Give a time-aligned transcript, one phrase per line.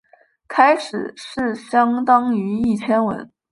[0.47, 3.31] 开始是相当于一千文。